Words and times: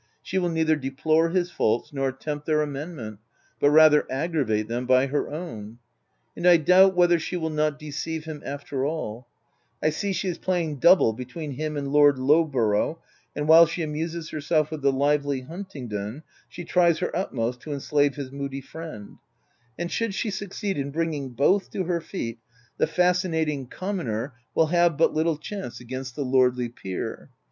She 0.23 0.39
will 0.39 0.49
neither 0.49 0.75
deplore 0.75 1.29
his 1.29 1.51
faults 1.51 1.93
nor 1.93 2.09
attempt 2.09 2.47
their 2.47 2.63
amendment, 2.63 3.19
but 3.59 3.69
rather 3.69 4.07
aggravate 4.11 4.67
them 4.67 4.87
by 4.87 5.05
her 5.05 5.29
own. 5.29 5.77
And 6.35 6.47
I 6.47 6.57
doubt 6.57 6.95
whether 6.95 7.19
she 7.19 7.37
will 7.37 7.51
not 7.51 7.77
deceive 7.77 8.25
him 8.25 8.41
after 8.43 8.83
all: 8.83 9.27
I 9.79 9.91
see 9.91 10.11
she 10.11 10.27
is 10.27 10.39
playing 10.39 10.77
double 10.77 11.13
between 11.13 11.51
him 11.51 11.77
and 11.77 11.89
Lord 11.89 12.17
Lowborough, 12.17 12.97
342 13.33 13.33
THE 13.33 13.33
TENANT 13.33 13.35
and 13.35 13.47
while 13.47 13.65
she 13.67 13.81
amuses 13.83 14.29
herself 14.31 14.71
with 14.71 14.81
the 14.81 14.91
lively 14.91 15.41
Huntingdon, 15.41 16.23
she 16.49 16.63
tries 16.63 16.97
her 16.97 17.15
utmost 17.15 17.61
to 17.61 17.71
enslave 17.71 18.15
his 18.15 18.31
moody 18.31 18.61
friend; 18.61 19.17
and 19.77 19.91
should 19.91 20.15
she 20.15 20.31
succeed 20.31 20.79
in 20.79 20.89
bringing 20.89 21.29
both 21.29 21.69
to 21.69 21.83
her 21.83 22.01
feet, 22.01 22.39
the 22.79 22.87
fascinating 22.87 23.67
com 23.67 23.99
moner 23.99 24.31
will 24.55 24.65
have 24.73 24.97
but 24.97 25.13
little 25.13 25.37
chance 25.37 25.79
against 25.79 26.15
the 26.15 26.25
lordly 26.25 26.69
peer. 26.69 27.29